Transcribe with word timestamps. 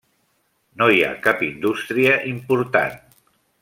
No 0.81 0.87
hi 0.95 1.03
ha 1.09 1.19
cap 1.27 1.45
indústria 1.49 2.19
important. 2.35 3.01